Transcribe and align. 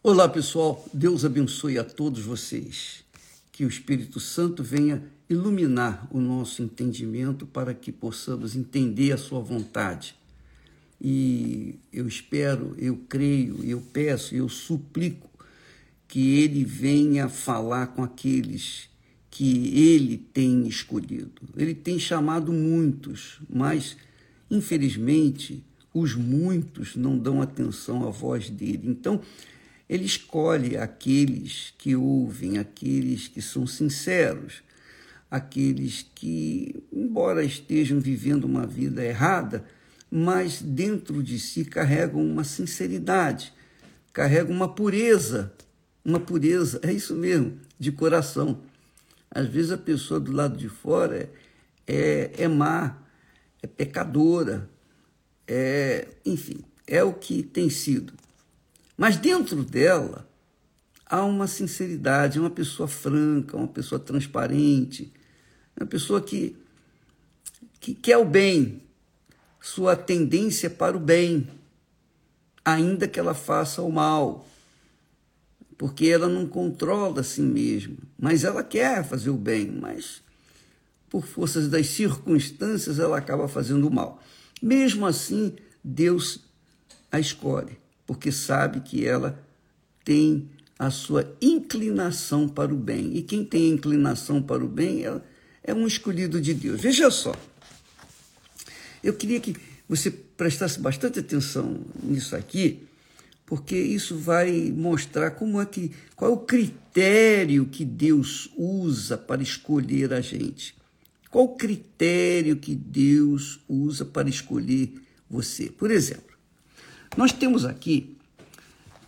Olá, 0.00 0.28
pessoal. 0.28 0.88
Deus 0.94 1.24
abençoe 1.24 1.76
a 1.76 1.82
todos 1.82 2.20
vocês. 2.20 3.04
Que 3.50 3.64
o 3.64 3.68
Espírito 3.68 4.20
Santo 4.20 4.62
venha 4.62 5.02
iluminar 5.28 6.06
o 6.12 6.20
nosso 6.20 6.62
entendimento 6.62 7.44
para 7.44 7.74
que 7.74 7.90
possamos 7.90 8.54
entender 8.54 9.10
a 9.10 9.16
sua 9.16 9.40
vontade. 9.40 10.14
E 11.00 11.80
eu 11.92 12.06
espero, 12.06 12.76
eu 12.78 12.96
creio, 13.08 13.64
eu 13.64 13.80
peço, 13.92 14.36
eu 14.36 14.48
suplico 14.48 15.28
que 16.06 16.38
ele 16.38 16.64
venha 16.64 17.28
falar 17.28 17.88
com 17.88 18.04
aqueles 18.04 18.88
que 19.28 19.76
ele 19.76 20.16
tem 20.16 20.68
escolhido. 20.68 21.42
Ele 21.56 21.74
tem 21.74 21.98
chamado 21.98 22.52
muitos, 22.52 23.40
mas 23.50 23.96
infelizmente 24.48 25.64
os 25.92 26.14
muitos 26.14 26.94
não 26.94 27.18
dão 27.18 27.42
atenção 27.42 28.06
à 28.06 28.10
voz 28.10 28.48
dele. 28.48 28.82
Então, 28.84 29.20
ele 29.88 30.04
escolhe 30.04 30.76
aqueles 30.76 31.72
que 31.78 31.96
ouvem, 31.96 32.58
aqueles 32.58 33.26
que 33.26 33.40
são 33.40 33.66
sinceros, 33.66 34.62
aqueles 35.30 36.06
que, 36.14 36.74
embora 36.92 37.42
estejam 37.42 37.98
vivendo 37.98 38.44
uma 38.44 38.66
vida 38.66 39.04
errada, 39.04 39.64
mas 40.10 40.60
dentro 40.60 41.22
de 41.22 41.38
si 41.38 41.64
carregam 41.64 42.22
uma 42.22 42.44
sinceridade, 42.44 43.52
carregam 44.12 44.54
uma 44.54 44.68
pureza, 44.68 45.52
uma 46.04 46.20
pureza, 46.20 46.80
é 46.82 46.92
isso 46.92 47.14
mesmo, 47.14 47.58
de 47.78 47.92
coração. 47.92 48.60
Às 49.30 49.46
vezes 49.46 49.70
a 49.70 49.78
pessoa 49.78 50.18
do 50.18 50.32
lado 50.32 50.56
de 50.56 50.68
fora 50.68 51.16
é, 51.16 51.28
é, 51.86 52.44
é 52.44 52.48
má, 52.48 52.98
é 53.62 53.66
pecadora, 53.66 54.68
é, 55.46 56.08
enfim, 56.24 56.60
é 56.86 57.02
o 57.02 57.12
que 57.12 57.42
tem 57.42 57.68
sido. 57.68 58.12
Mas 58.98 59.16
dentro 59.16 59.62
dela 59.62 60.28
há 61.06 61.24
uma 61.24 61.46
sinceridade, 61.46 62.40
uma 62.40 62.50
pessoa 62.50 62.88
franca, 62.88 63.56
uma 63.56 63.68
pessoa 63.68 64.00
transparente, 64.00 65.12
uma 65.78 65.86
pessoa 65.86 66.20
que, 66.20 66.56
que 67.78 67.94
quer 67.94 68.18
o 68.18 68.24
bem, 68.24 68.82
sua 69.60 69.94
tendência 69.94 70.66
é 70.66 70.70
para 70.70 70.96
o 70.96 71.00
bem, 71.00 71.48
ainda 72.64 73.06
que 73.06 73.20
ela 73.20 73.34
faça 73.34 73.80
o 73.82 73.92
mal, 73.92 74.44
porque 75.78 76.06
ela 76.06 76.28
não 76.28 76.44
controla 76.44 77.20
a 77.20 77.24
si 77.24 77.40
mesma, 77.40 77.96
mas 78.18 78.42
ela 78.42 78.64
quer 78.64 79.04
fazer 79.04 79.30
o 79.30 79.36
bem, 79.36 79.70
mas 79.70 80.20
por 81.08 81.24
forças 81.24 81.68
das 81.68 81.86
circunstâncias 81.86 82.98
ela 82.98 83.16
acaba 83.16 83.46
fazendo 83.46 83.86
o 83.86 83.94
mal. 83.94 84.20
Mesmo 84.60 85.06
assim, 85.06 85.54
Deus 85.84 86.40
a 87.12 87.20
escolhe 87.20 87.78
porque 88.08 88.32
sabe 88.32 88.80
que 88.80 89.04
ela 89.04 89.38
tem 90.02 90.48
a 90.78 90.90
sua 90.90 91.36
inclinação 91.42 92.48
para 92.48 92.72
o 92.72 92.76
bem. 92.76 93.14
E 93.14 93.22
quem 93.22 93.44
tem 93.44 93.68
inclinação 93.68 94.40
para 94.40 94.64
o 94.64 94.66
bem 94.66 95.04
é, 95.04 95.20
é 95.62 95.74
um 95.74 95.86
escolhido 95.86 96.40
de 96.40 96.54
Deus. 96.54 96.80
Veja 96.80 97.10
só. 97.10 97.34
Eu 99.04 99.12
queria 99.12 99.38
que 99.40 99.54
você 99.86 100.10
prestasse 100.10 100.80
bastante 100.80 101.18
atenção 101.18 101.82
nisso 102.02 102.34
aqui, 102.34 102.88
porque 103.44 103.76
isso 103.76 104.16
vai 104.16 104.72
mostrar 104.74 105.32
como 105.32 105.60
é 105.60 105.66
que 105.66 105.92
qual 106.16 106.30
é 106.30 106.34
o 106.34 106.38
critério 106.38 107.66
que 107.66 107.84
Deus 107.84 108.50
usa 108.56 109.18
para 109.18 109.42
escolher 109.42 110.14
a 110.14 110.22
gente. 110.22 110.74
Qual 111.30 111.44
o 111.44 111.56
critério 111.56 112.56
que 112.56 112.74
Deus 112.74 113.60
usa 113.68 114.06
para 114.06 114.30
escolher 114.30 114.94
você? 115.28 115.66
Por 115.66 115.90
exemplo, 115.90 116.27
nós 117.16 117.32
temos 117.32 117.64
aqui, 117.64 118.16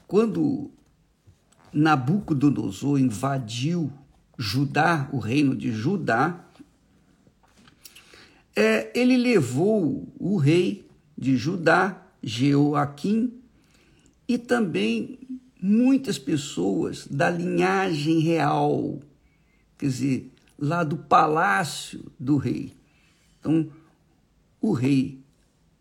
quando 0.06 0.70
Nabucodonosor 1.72 2.98
invadiu 2.98 3.92
Judá, 4.38 5.08
o 5.12 5.18
reino 5.18 5.54
de 5.54 5.72
Judá, 5.72 6.44
é, 8.56 8.90
ele 8.98 9.16
levou 9.16 10.12
o 10.18 10.36
rei 10.36 10.88
de 11.16 11.36
Judá, 11.36 12.02
Jeoaquim, 12.22 13.32
e 14.26 14.38
também 14.38 15.18
muitas 15.60 16.18
pessoas 16.18 17.06
da 17.06 17.30
linhagem 17.30 18.20
real, 18.20 18.98
quer 19.76 19.86
dizer, 19.86 20.32
lá 20.58 20.82
do 20.82 20.96
palácio 20.96 22.10
do 22.18 22.36
rei. 22.36 22.72
Então, 23.38 23.70
o 24.60 24.72
rei 24.72 25.20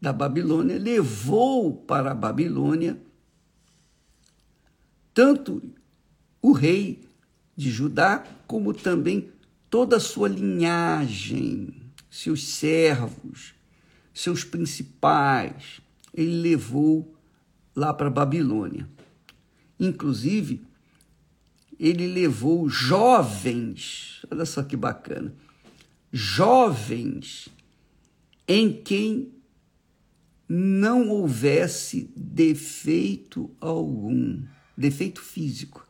da 0.02 0.14
Babilônia, 0.14 0.78
levou 0.78 1.74
para 1.74 2.12
a 2.12 2.16
Babilônia 2.16 3.00
tanto 5.14 5.62
o 6.42 6.54
rei 6.54 7.02
de 7.56 7.70
Judá, 7.70 8.26
como 8.48 8.74
também 8.74 9.32
toda 9.70 9.98
a 9.98 10.00
sua 10.00 10.30
linhagem, 10.30 11.74
seus 12.10 12.48
servos, 12.48 13.54
seus 14.14 14.46
principais. 14.46 15.82
Ele 16.14 16.42
levou 16.42 17.14
lá 17.76 17.94
para 17.94 18.08
a 18.08 18.12
Babilônia. 18.12 18.88
Inclusive, 19.78 20.62
ele 21.78 22.08
levou 22.08 22.70
jovens, 22.70 24.26
olha 24.32 24.46
só 24.46 24.64
que 24.64 24.76
bacana, 24.76 25.34
jovens 26.12 27.50
em 28.48 28.72
quem 28.72 29.34
não 30.50 31.10
houvesse 31.10 32.12
defeito 32.16 33.52
algum, 33.62 34.42
defeito 34.76 35.22
físico, 35.22 35.88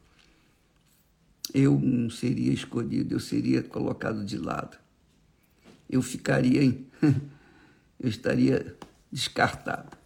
eu 1.54 1.80
não 1.80 2.10
seria 2.10 2.52
escolhido, 2.52 3.16
eu 3.16 3.22
seria 3.22 3.64
colocado 3.64 4.26
de 4.26 4.38
lado. 4.38 4.78
Eu 5.90 6.02
ficaria, 6.02 6.62
em, 6.62 6.86
eu 7.98 8.10
estaria 8.10 8.76
descartado. 9.10 9.98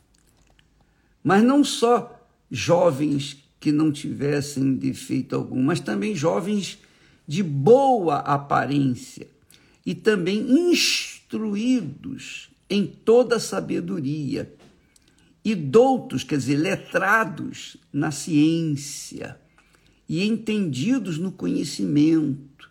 Mas 1.24 1.44
não 1.44 1.64
só 1.64 2.24
jovens 2.52 3.44
que 3.60 3.72
não 3.72 3.92
tivessem 3.92 4.76
defeito 4.76 5.36
algum, 5.36 5.64
mas 5.64 5.80
também 5.80 6.14
jovens 6.16 6.78
de 7.28 7.42
boa 7.42 8.18
aparência 8.20 9.28
e 9.86 9.96
também 9.96 10.70
instruídos 10.70 12.53
em 12.70 12.86
toda 12.86 13.40
sabedoria, 13.40 14.54
e 15.44 15.54
doutos, 15.56 16.24
quer 16.24 16.38
dizer, 16.38 16.56
letrados 16.56 17.76
na 17.92 18.12
ciência 18.12 19.38
e 20.08 20.24
entendidos 20.24 21.18
no 21.18 21.32
conhecimento, 21.32 22.70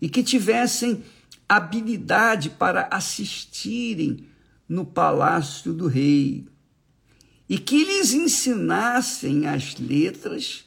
e 0.00 0.08
que 0.08 0.22
tivessem 0.22 1.02
habilidade 1.48 2.50
para 2.50 2.88
assistirem 2.90 4.26
no 4.68 4.84
palácio 4.84 5.72
do 5.72 5.86
rei, 5.86 6.46
e 7.48 7.58
que 7.58 7.84
lhes 7.84 8.12
ensinassem 8.12 9.46
as 9.46 9.76
letras 9.78 10.64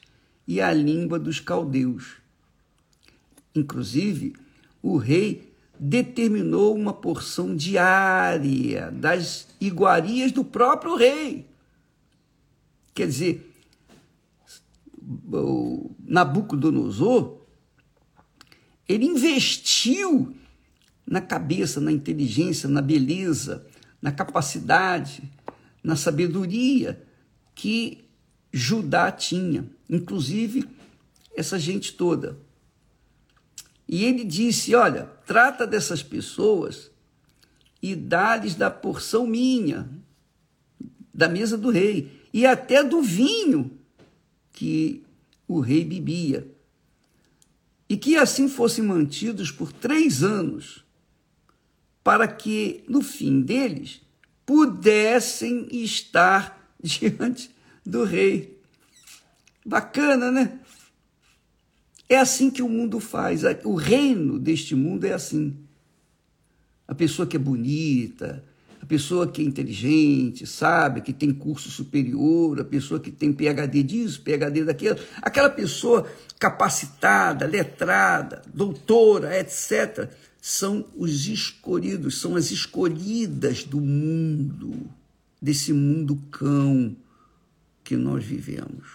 e 0.47 0.59
a 0.59 0.73
língua 0.73 1.19
dos 1.19 1.39
caldeus. 1.39 2.16
Inclusive, 3.53 4.33
o 4.81 4.97
rei 4.97 5.50
determinou 5.84 6.75
uma 6.75 6.94
porção 6.94 7.56
diária 7.56 8.92
das 8.92 9.47
iguarias 9.59 10.31
do 10.31 10.46
próprio 10.46 10.96
rei. 10.96 11.50
Quer 12.94 13.08
dizer, 13.08 13.52
Nabucodonosor, 16.06 17.42
ele 18.88 19.06
investiu 19.06 20.36
na 21.03 21.19
cabeça, 21.19 21.81
na 21.81 21.92
inteligência, 21.92 22.69
na 22.69 22.81
beleza, 22.81 23.66
na 24.00 24.12
capacidade, 24.12 25.24
na 25.84 25.96
sabedoria 25.96 27.03
que 27.56 28.06
Judá 28.53 29.12
tinha, 29.12 29.66
inclusive 29.90 30.69
essa 31.36 31.57
gente 31.57 31.94
toda. 31.94 32.38
E 33.91 34.05
ele 34.05 34.23
disse: 34.23 34.73
Olha, 34.73 35.03
trata 35.27 35.67
dessas 35.67 36.01
pessoas 36.01 36.89
e 37.83 37.93
dá-lhes 37.93 38.55
da 38.55 38.71
porção 38.71 39.27
minha, 39.27 39.89
da 41.13 41.27
mesa 41.27 41.57
do 41.57 41.69
rei, 41.69 42.09
e 42.33 42.45
até 42.45 42.81
do 42.81 43.01
vinho 43.01 43.77
que 44.53 45.03
o 45.45 45.59
rei 45.59 45.83
bebia. 45.83 46.49
E 47.89 47.97
que 47.97 48.15
assim 48.15 48.47
fossem 48.47 48.85
mantidos 48.85 49.51
por 49.51 49.73
três 49.73 50.23
anos, 50.23 50.85
para 52.01 52.25
que, 52.29 52.85
no 52.88 53.01
fim 53.01 53.41
deles, 53.41 54.01
pudessem 54.45 55.67
estar 55.69 56.71
diante 56.81 57.53
do 57.85 58.05
rei. 58.05 58.57
Bacana, 59.65 60.31
né? 60.31 60.59
É 62.12 62.18
assim 62.18 62.50
que 62.50 62.62
o 62.62 62.69
mundo 62.69 63.00
faz. 63.00 63.44
O 63.63 63.74
reino 63.74 64.38
deste 64.38 64.75
mundo 64.75 65.06
é 65.06 65.13
assim. 65.13 65.56
A 66.88 66.94
pessoa 66.94 67.28
que 67.28 67.38
é 67.38 67.40
bonita, 67.40 68.44
pessoa 68.92 69.25
que 69.25 69.42
é 69.42 69.46
inteligente, 69.46 70.46
sabe, 70.46 71.00
que 71.00 71.13
tem 71.13 71.34
curso 71.34 71.72
superior, 71.72 72.60
a 72.60 72.66
pessoa 72.66 73.00
que 73.00 73.10
tem 73.10 73.31
PhD 73.31 73.84
disso, 73.84 74.22
PhD 74.22 74.66
daquilo, 74.66 75.00
aquela 75.22 75.50
pessoa 75.50 76.06
capacitada, 76.38 77.46
letrada, 77.46 78.42
doutora, 78.54 79.40
etc., 79.40 80.10
são 80.42 80.86
os 80.98 81.25
escolhidos, 81.25 82.19
são 82.19 82.36
as 82.36 82.52
escolhidas 82.52 83.63
do 83.63 83.80
mundo, 83.80 84.92
desse 85.42 85.72
mundo 85.72 86.22
cão 86.30 86.94
que 87.86 87.96
nós 87.96 88.25
vivemos, 88.25 88.90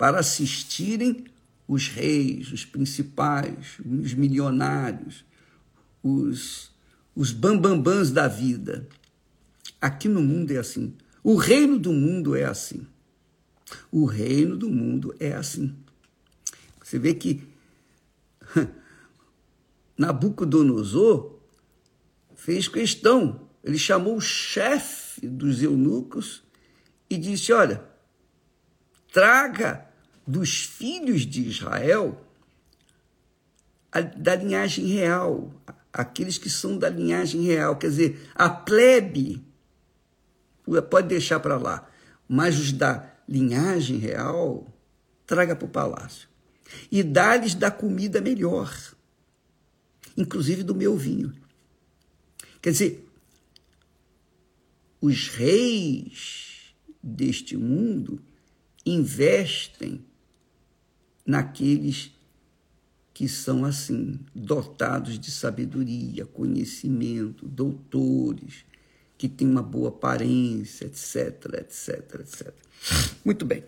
para 0.00 0.20
assistirem 0.20 1.26
os 1.68 1.88
reis, 1.88 2.50
os 2.52 2.64
principais, 2.64 3.78
os 3.84 4.14
milionários, 4.14 5.26
os, 6.02 6.70
os 7.14 7.32
bambambãs 7.32 8.10
da 8.10 8.26
vida. 8.26 8.88
Aqui 9.78 10.08
no 10.08 10.22
mundo 10.22 10.54
é 10.54 10.56
assim. 10.56 10.96
O 11.22 11.36
reino 11.36 11.78
do 11.78 11.92
mundo 11.92 12.34
é 12.34 12.46
assim. 12.46 12.86
O 13.92 14.06
reino 14.06 14.56
do 14.56 14.70
mundo 14.70 15.14
é 15.20 15.34
assim. 15.34 15.76
Você 16.82 16.98
vê 16.98 17.12
que 17.12 17.46
Nabucodonosor 19.98 21.38
fez 22.34 22.68
questão. 22.68 23.50
Ele 23.62 23.76
chamou 23.76 24.16
o 24.16 24.20
chefe 24.20 25.28
dos 25.28 25.62
eunucos 25.62 26.42
e 27.10 27.18
disse: 27.18 27.52
Olha, 27.52 27.84
traga 29.12 29.89
dos 30.26 30.64
filhos 30.64 31.26
de 31.26 31.48
Israel 31.48 32.24
a, 33.92 34.00
da 34.00 34.36
linhagem 34.36 34.86
real, 34.86 35.52
aqueles 35.92 36.38
que 36.38 36.48
são 36.48 36.78
da 36.78 36.88
linhagem 36.88 37.42
real, 37.42 37.76
quer 37.76 37.90
dizer, 37.90 38.30
a 38.34 38.48
plebe, 38.48 39.44
pode 40.88 41.08
deixar 41.08 41.40
para 41.40 41.56
lá, 41.56 41.88
mas 42.28 42.58
os 42.58 42.72
da 42.72 43.10
linhagem 43.28 43.98
real, 43.98 44.66
traga 45.26 45.56
para 45.56 45.66
o 45.66 45.70
palácio. 45.70 46.28
E 46.90 47.02
dá-lhes 47.02 47.54
da 47.54 47.70
comida 47.70 48.20
melhor, 48.20 48.72
inclusive 50.16 50.62
do 50.62 50.74
meu 50.74 50.96
vinho. 50.96 51.32
Quer 52.62 52.70
dizer, 52.70 53.08
os 55.00 55.28
reis 55.28 56.74
deste 57.02 57.56
mundo 57.56 58.22
investem 58.84 60.04
naqueles 61.30 62.10
que 63.14 63.28
são 63.28 63.64
assim, 63.64 64.18
dotados 64.34 65.18
de 65.18 65.30
sabedoria, 65.30 66.26
conhecimento, 66.26 67.46
doutores, 67.46 68.64
que 69.16 69.28
têm 69.28 69.48
uma 69.48 69.62
boa 69.62 69.90
aparência, 69.90 70.86
etc, 70.86 71.60
etc, 71.60 72.20
etc. 72.20 72.54
Muito 73.24 73.44
bem. 73.44 73.62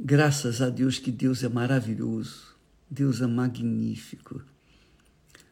Graças 0.00 0.62
a 0.62 0.70
Deus 0.70 0.98
que 0.98 1.12
Deus 1.12 1.44
é 1.44 1.48
maravilhoso, 1.48 2.56
Deus 2.90 3.20
é 3.20 3.26
magnífico, 3.26 4.42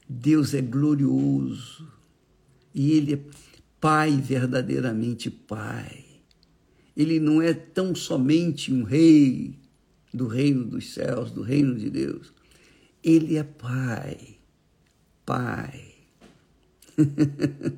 Deus 0.08 0.54
é 0.54 0.62
glorioso 0.62 1.86
e 2.74 2.92
Ele 2.92 3.14
é 3.14 3.20
Pai 3.78 4.16
verdadeiramente 4.16 5.30
Pai. 5.30 6.05
Ele 6.96 7.20
não 7.20 7.42
é 7.42 7.52
tão 7.52 7.94
somente 7.94 8.72
um 8.72 8.82
rei 8.82 9.58
do 10.14 10.26
reino 10.26 10.64
dos 10.64 10.94
céus, 10.94 11.30
do 11.30 11.42
reino 11.42 11.76
de 11.76 11.90
Deus. 11.90 12.32
Ele 13.04 13.36
é 13.36 13.42
Pai. 13.44 14.38
Pai. 15.26 15.94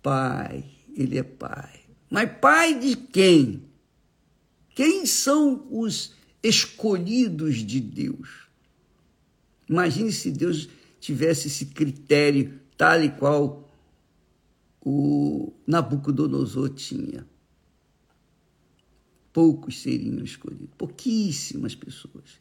pai. 0.00 0.64
Ele 0.94 1.18
é 1.18 1.22
Pai. 1.24 1.80
Mas 2.08 2.30
Pai 2.40 2.78
de 2.78 2.94
quem? 2.94 3.64
Quem 4.74 5.04
são 5.04 5.66
os 5.70 6.14
escolhidos 6.40 7.56
de 7.56 7.80
Deus? 7.80 8.46
Imagine 9.68 10.12
se 10.12 10.30
Deus 10.30 10.68
tivesse 11.00 11.48
esse 11.48 11.66
critério 11.66 12.60
tal 12.76 13.02
e 13.02 13.10
qual 13.10 13.68
o 14.80 15.52
Nabucodonosor 15.66 16.70
tinha 16.70 17.26
poucos 19.32 19.80
seriam 19.80 20.22
escolhidos, 20.24 20.68
pouquíssimas 20.76 21.74
pessoas. 21.74 22.38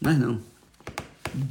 Mas 0.00 0.18
não, 0.18 0.40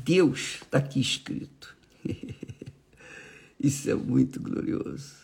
Deus 0.04 0.60
está 0.62 0.78
aqui 0.78 1.00
escrito. 1.00 1.76
Isso 3.60 3.90
é 3.90 3.96
muito 3.96 4.40
glorioso. 4.40 5.16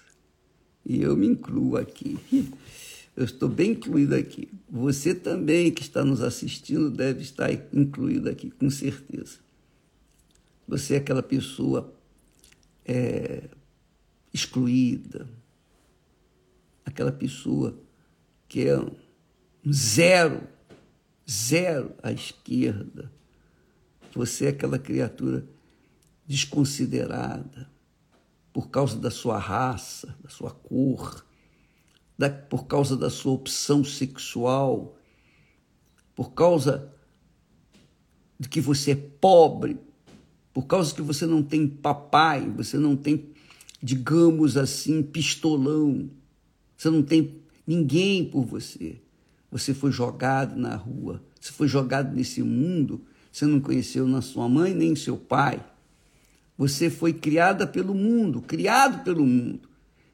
E 0.85 1.01
eu 1.01 1.15
me 1.15 1.27
incluo 1.27 1.77
aqui. 1.77 2.17
Eu 3.15 3.25
estou 3.25 3.47
bem 3.47 3.73
incluído 3.73 4.15
aqui. 4.15 4.49
Você 4.67 5.13
também 5.13 5.71
que 5.71 5.83
está 5.83 6.03
nos 6.03 6.19
assistindo 6.19 6.89
deve 6.89 7.21
estar 7.21 7.53
incluído 7.71 8.27
aqui, 8.27 8.49
com 8.49 8.71
certeza. 8.71 9.37
Você 10.67 10.95
é 10.95 10.97
aquela 10.97 11.21
pessoa 11.21 11.93
é, 12.83 13.49
excluída, 14.33 15.29
aquela 16.83 17.11
pessoa 17.11 17.77
que 18.53 18.67
é 18.67 18.77
um 18.77 18.91
zero, 19.73 20.47
zero 21.27 21.95
à 22.03 22.11
esquerda. 22.11 23.11
Você 24.13 24.45
é 24.45 24.49
aquela 24.49 24.77
criatura 24.77 25.43
desconsiderada 26.27 27.67
por 28.53 28.69
causa 28.69 28.95
da 28.99 29.09
sua 29.09 29.39
raça, 29.39 30.15
da 30.21 30.29
sua 30.29 30.51
cor, 30.51 31.25
da, 32.15 32.29
por 32.29 32.67
causa 32.67 32.95
da 32.95 33.09
sua 33.09 33.31
opção 33.31 33.83
sexual, 33.83 34.99
por 36.13 36.33
causa 36.33 36.93
de 38.39 38.47
que 38.47 38.61
você 38.61 38.91
é 38.91 38.95
pobre, 38.95 39.79
por 40.53 40.67
causa 40.67 40.93
que 40.93 41.01
você 41.01 41.25
não 41.25 41.41
tem 41.41 41.67
papai, 41.67 42.47
você 42.51 42.77
não 42.77 42.95
tem, 42.95 43.33
digamos 43.81 44.57
assim, 44.57 45.01
pistolão, 45.01 46.07
você 46.77 46.91
não 46.91 47.01
tem 47.01 47.41
ninguém 47.65 48.25
por 48.25 48.45
você. 48.45 49.01
Você 49.51 49.73
foi 49.73 49.91
jogado 49.91 50.55
na 50.55 50.75
rua, 50.75 51.23
você 51.39 51.51
foi 51.51 51.67
jogado 51.67 52.15
nesse 52.15 52.41
mundo, 52.41 53.05
você 53.31 53.45
não 53.45 53.59
conheceu 53.59 54.07
nem 54.07 54.21
sua 54.21 54.47
mãe 54.49 54.73
nem 54.73 54.95
seu 54.95 55.17
pai. 55.17 55.63
Você 56.57 56.89
foi 56.89 57.13
criada 57.13 57.65
pelo 57.65 57.93
mundo, 57.93 58.41
criado 58.41 59.03
pelo 59.03 59.25
mundo. 59.25 59.69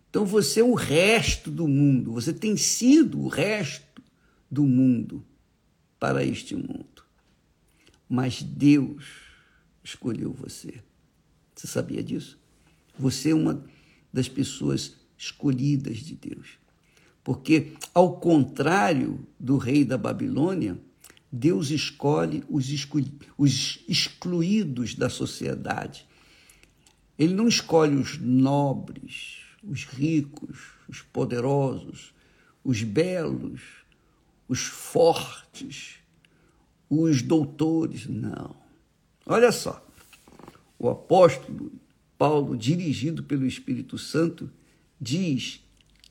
Então 0.10 0.26
você 0.26 0.62
é 0.62 0.64
o 0.64 0.74
resto 0.74 1.52
do 1.52 1.68
mundo, 1.68 2.12
você 2.12 2.34
tem 2.34 2.58
sido 2.58 3.20
o 3.20 3.28
resto 3.28 4.02
do 4.50 4.64
mundo 4.64 5.24
para 6.00 6.24
este 6.24 6.56
mundo. 6.56 7.04
Mas 8.08 8.42
Deus 8.42 9.06
escolheu 9.84 10.34
você. 10.34 10.82
Você 11.54 11.68
sabia 11.68 12.02
disso? 12.02 12.40
Você 12.98 13.30
é 13.30 13.36
uma 13.36 13.64
das 14.12 14.28
pessoas 14.28 14.96
escolhidas 15.18 15.98
de 15.98 16.16
Deus. 16.16 16.58
Porque, 17.24 17.74
ao 17.94 18.18
contrário 18.18 19.26
do 19.40 19.58
rei 19.58 19.84
da 19.84 19.98
Babilônia, 19.98 20.80
Deus 21.32 21.70
escolhe 21.70 22.44
os, 22.50 22.70
excluídos 23.88 24.96
da 24.96 25.10
sociedade. 25.10 26.08
Ele 27.18 27.34
não 27.34 27.48
escolhe 27.48 27.96
os 27.96 28.18
nobres, 28.18 29.42
os 29.64 29.84
ricos, 29.84 30.58
os 30.88 31.02
poderosos, 31.02 32.14
os 32.64 32.82
belos, 32.82 33.62
os 34.48 34.62
fortes, 34.62 35.96
os 36.90 37.22
doutores. 37.22 38.08
Não. 38.08 38.56
Olha 39.26 39.52
só. 39.52 39.86
O 40.80 40.90
apóstolo 40.90 41.72
Paulo, 42.18 42.58
dirigido 42.58 43.24
pelo 43.24 43.46
Espírito 43.46 43.98
Santo, 43.98 44.50
diz 45.00 45.62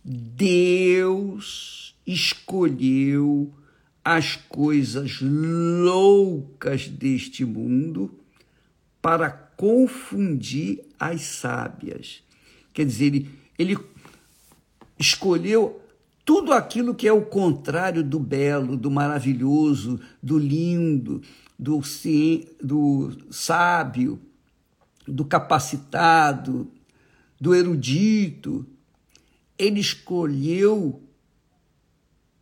Deus 0.05 1.95
escolheu 2.07 3.53
as 4.05 4.37
coisas 4.37 5.21
loucas 5.21 6.89
deste 6.89 7.45
mundo 7.45 8.19
para 9.03 9.31
confundir 9.31 10.81
as 10.99 11.23
sábias. 11.23 12.23
Quer 12.73 12.87
dizer, 12.87 13.07
ele, 13.07 13.31
ele 13.59 13.79
escolheu 14.99 15.83
tudo 16.25 16.53
aquilo 16.53 16.95
que 16.95 17.09
é 17.09 17.13
o 17.13 17.23
contrário 17.23 18.03
do 18.03 18.19
belo, 18.19 18.77
do 18.77 18.91
maravilhoso, 18.91 20.01
do 20.23 20.39
lindo, 20.39 21.23
do, 21.59 21.81
do 22.63 23.19
sábio, 23.31 24.21
do 25.07 25.25
capacitado, 25.25 26.71
do 27.41 27.55
erudito, 27.55 28.67
ele 29.59 29.81
escolheu 29.81 31.03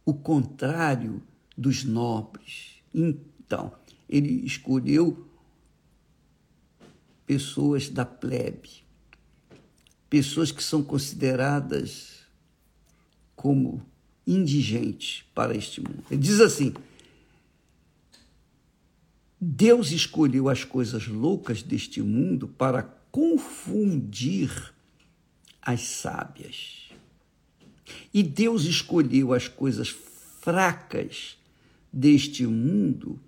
o 0.04 0.14
contrário 0.14 1.22
dos 1.56 1.82
nobres. 1.82 2.82
Então, 2.94 3.72
ele 4.08 4.44
escolheu 4.44 5.26
pessoas 7.26 7.88
da 7.88 8.04
plebe, 8.04 8.84
pessoas 10.08 10.52
que 10.52 10.62
são 10.62 10.82
consideradas 10.82 12.20
como 13.34 13.84
indigentes 14.26 15.24
para 15.34 15.56
este 15.56 15.80
mundo. 15.80 16.04
Ele 16.10 16.20
diz 16.20 16.40
assim: 16.40 16.72
Deus 19.40 19.90
escolheu 19.90 20.48
as 20.48 20.64
coisas 20.64 21.08
loucas 21.08 21.62
deste 21.62 22.00
mundo 22.02 22.46
para 22.46 22.82
confundir 23.10 24.72
as 25.60 25.80
sábias. 25.82 26.85
E 28.12 28.22
Deus 28.22 28.64
escolheu 28.64 29.32
as 29.32 29.48
coisas 29.48 29.88
fracas 30.40 31.36
deste 31.92 32.46
mundo 32.46 33.18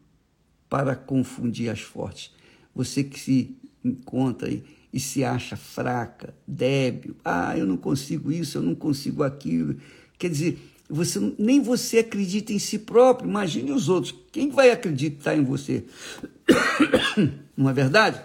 para 0.68 0.94
confundir 0.94 1.70
as 1.70 1.80
fortes. 1.80 2.30
Você 2.74 3.02
que 3.02 3.18
se 3.18 3.56
encontra 3.84 4.48
aí 4.48 4.62
e 4.92 5.00
se 5.00 5.24
acha 5.24 5.56
fraca, 5.56 6.34
débil, 6.46 7.16
ah, 7.24 7.56
eu 7.56 7.66
não 7.66 7.76
consigo 7.76 8.32
isso, 8.32 8.58
eu 8.58 8.62
não 8.62 8.74
consigo 8.74 9.22
aquilo. 9.22 9.76
Quer 10.18 10.30
dizer, 10.30 10.58
você, 10.88 11.34
nem 11.38 11.60
você 11.60 11.98
acredita 11.98 12.52
em 12.52 12.58
si 12.58 12.78
próprio, 12.78 13.28
imagine 13.28 13.72
os 13.72 13.88
outros. 13.88 14.14
Quem 14.32 14.50
vai 14.50 14.70
acreditar 14.70 15.36
em 15.36 15.44
você? 15.44 15.84
Não 17.56 17.68
é 17.68 17.72
verdade? 17.72 18.22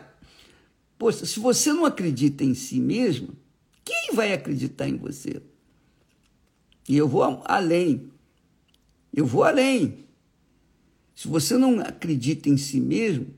Poxa, 0.98 1.26
se 1.26 1.40
você 1.40 1.74
não 1.74 1.86
acredita 1.86 2.44
em 2.44 2.54
si 2.54 2.80
mesmo, 2.80 3.30
quem 3.84 4.12
vai 4.14 4.32
acreditar 4.32 4.88
em 4.88 4.96
você? 4.96 5.42
E 6.88 6.98
eu 6.98 7.08
vou 7.08 7.24
além. 7.46 8.12
Eu 9.14 9.26
vou 9.26 9.44
além. 9.44 10.06
Se 11.16 11.28
você 11.28 11.58
não 11.58 11.80
acredita 11.80 12.50
em 12.50 12.58
si 12.58 12.80
mesmo, 12.80 13.34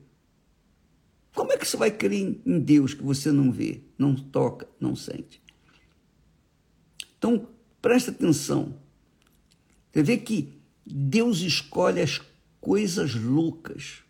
como 1.34 1.52
é 1.52 1.58
que 1.58 1.66
você 1.66 1.76
vai 1.76 1.90
crer 1.90 2.40
em 2.46 2.58
Deus 2.58 2.94
que 2.94 3.02
você 3.02 3.30
não 3.30 3.52
vê, 3.52 3.82
não 3.98 4.14
toca, 4.14 4.66
não 4.80 4.96
sente? 4.96 5.42
Então, 7.18 7.48
presta 7.82 8.10
atenção. 8.10 8.78
Você 9.92 10.02
vê 10.02 10.16
que 10.16 10.52
Deus 10.84 11.40
escolhe 11.40 12.00
as 12.00 12.20
coisas 12.60 13.14
loucas, 13.14 14.02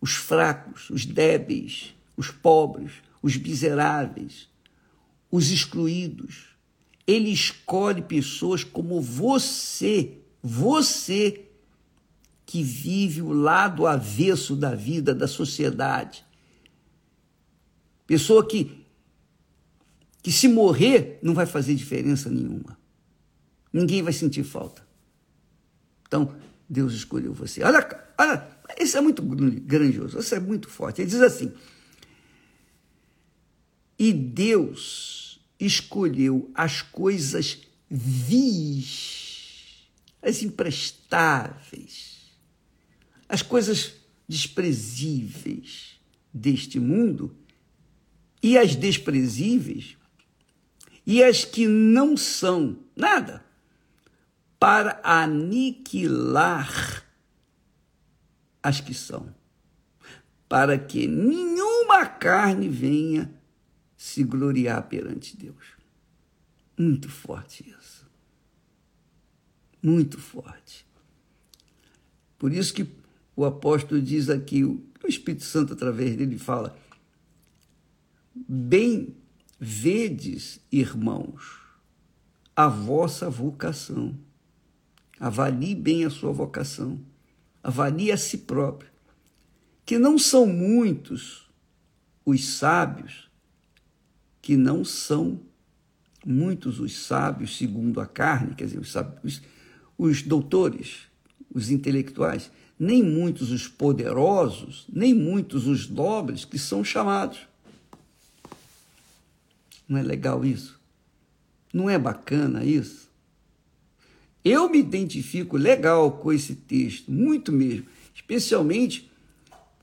os 0.00 0.14
fracos, 0.14 0.88
os 0.90 1.04
débeis, 1.04 1.94
os 2.16 2.30
pobres, 2.30 2.94
os 3.22 3.36
miseráveis, 3.36 4.48
os 5.30 5.50
excluídos. 5.50 6.49
Ele 7.10 7.30
escolhe 7.30 8.02
pessoas 8.02 8.62
como 8.62 9.00
você, 9.00 10.18
você 10.40 11.44
que 12.46 12.62
vive 12.62 13.20
o 13.20 13.32
lado 13.32 13.84
avesso 13.84 14.54
da 14.54 14.76
vida, 14.76 15.12
da 15.12 15.26
sociedade. 15.26 16.24
Pessoa 18.06 18.46
que, 18.46 18.86
que 20.22 20.30
se 20.30 20.46
morrer 20.46 21.18
não 21.20 21.34
vai 21.34 21.46
fazer 21.46 21.74
diferença 21.74 22.30
nenhuma. 22.30 22.78
Ninguém 23.72 24.02
vai 24.02 24.12
sentir 24.12 24.44
falta. 24.44 24.86
Então, 26.06 26.36
Deus 26.68 26.92
escolheu 26.92 27.34
você. 27.34 27.64
Olha, 27.64 28.04
olha, 28.16 28.48
isso 28.78 28.96
é 28.96 29.00
muito 29.00 29.20
grandioso, 29.20 30.16
isso 30.16 30.34
é 30.34 30.38
muito 30.38 30.68
forte. 30.68 31.02
Ele 31.02 31.10
diz 31.10 31.20
assim: 31.20 31.52
E 33.98 34.12
Deus 34.12 35.29
escolheu 35.60 36.50
as 36.54 36.80
coisas 36.80 37.58
vis, 37.90 39.90
as 40.22 40.42
imprestáveis, 40.42 42.32
as 43.28 43.42
coisas 43.42 43.92
desprezíveis 44.26 46.00
deste 46.32 46.80
mundo 46.80 47.36
e 48.42 48.56
as 48.56 48.74
desprezíveis 48.74 49.96
e 51.06 51.22
as 51.22 51.44
que 51.44 51.66
não 51.66 52.16
são 52.16 52.78
nada 52.96 53.44
para 54.58 55.00
aniquilar 55.02 57.04
as 58.62 58.80
que 58.80 58.94
são, 58.94 59.34
para 60.48 60.78
que 60.78 61.06
nenhuma 61.06 62.06
carne 62.06 62.68
venha 62.68 63.39
se 64.00 64.24
gloriar 64.24 64.88
perante 64.88 65.36
Deus. 65.36 65.76
Muito 66.78 67.08
forte 67.08 67.68
isso. 67.68 68.08
Muito 69.82 70.18
forte. 70.18 70.86
Por 72.38 72.52
isso 72.52 72.72
que 72.72 72.86
o 73.36 73.44
apóstolo 73.44 74.00
diz 74.00 74.30
aqui, 74.30 74.64
o 74.64 74.82
Espírito 75.06 75.44
Santo, 75.44 75.72
através 75.72 76.16
dele, 76.16 76.38
fala: 76.38 76.76
Bem 78.34 79.14
vedes, 79.58 80.60
irmãos, 80.70 81.60
a 82.56 82.68
vossa 82.68 83.28
vocação 83.28 84.16
Avalie 85.20 85.74
bem 85.74 86.06
a 86.06 86.10
sua 86.10 86.32
vocação. 86.32 86.98
Avalie 87.62 88.10
a 88.10 88.16
si 88.16 88.38
próprio. 88.38 88.90
Que 89.84 89.98
não 89.98 90.18
são 90.18 90.46
muitos 90.46 91.46
os 92.24 92.56
sábios, 92.56 93.29
que 94.40 94.56
não 94.56 94.84
são 94.84 95.40
muitos 96.24 96.80
os 96.80 97.06
sábios 97.06 97.56
segundo 97.56 98.00
a 98.00 98.06
carne, 98.06 98.54
quer 98.54 98.64
dizer, 98.64 98.78
os, 98.78 98.90
sábios, 98.90 99.42
os 99.96 100.22
doutores, 100.22 101.02
os 101.52 101.70
intelectuais, 101.70 102.50
nem 102.78 103.02
muitos 103.02 103.50
os 103.50 103.68
poderosos, 103.68 104.86
nem 104.90 105.12
muitos 105.12 105.66
os 105.66 105.88
nobres 105.88 106.44
que 106.44 106.58
são 106.58 106.82
chamados. 106.82 107.40
Não 109.88 109.98
é 109.98 110.02
legal 110.02 110.44
isso? 110.44 110.78
Não 111.72 111.90
é 111.90 111.98
bacana 111.98 112.64
isso? 112.64 113.10
Eu 114.44 114.70
me 114.70 114.78
identifico 114.78 115.56
legal 115.56 116.12
com 116.12 116.32
esse 116.32 116.54
texto, 116.54 117.10
muito 117.10 117.52
mesmo, 117.52 117.86
especialmente 118.14 119.10